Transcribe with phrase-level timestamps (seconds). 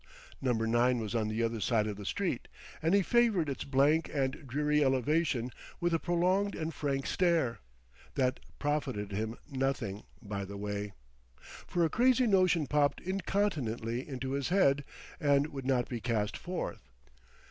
[0.41, 2.47] Number 9 was on the other side of the street;
[2.81, 7.59] and he favored its blank and dreary elevation with a prolonged and frank stare
[8.15, 10.93] that profited him nothing, by the way.
[11.67, 14.83] For a crazy notion popped incontinently into his head,
[15.19, 16.81] and would not be cast forth.